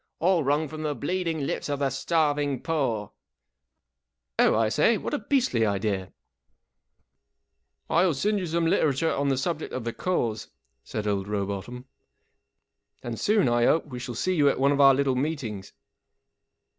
All 0.17 0.43
wrung 0.43 0.67
from 0.67 0.81
the 0.81 0.95
bleeding 0.95 1.45
lips 1.45 1.69
of 1.69 1.77
the 1.77 1.91
starving 1.91 2.61
poor!" 2.63 3.11
44 4.39 4.45
Oh, 4.55 4.59
I 4.59 4.67
say! 4.67 4.97
What 4.97 5.13
a 5.13 5.19
beastly 5.19 5.63
idea!" 5.63 6.05
41 7.87 8.03
I 8.03 8.05
will 8.07 8.13
send 8.15 8.39
you 8.39 8.47
some 8.47 8.65
literature 8.65 9.11
on 9.13 9.27
the 9.29 9.37
subject 9.37 9.71
of 9.73 9.83
the 9.83 9.93
Cause," 9.93 10.47
said 10.83 11.05
old 11.05 11.27
Rowbotham." 11.27 11.85
And 13.03 13.19
soon, 13.19 13.47
I 13.47 13.65
hope, 13.65 13.85
we 13.85 13.99
shall 13.99 14.15
see 14.15 14.33
you 14.33 14.49
at 14.49 14.59
one 14.59 14.71
of 14.71 14.81
our 14.81 14.95
little 14.95 15.15
meetings." 15.15 15.71